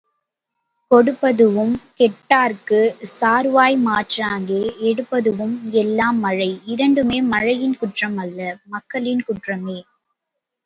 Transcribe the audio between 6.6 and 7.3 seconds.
இரண்டுமே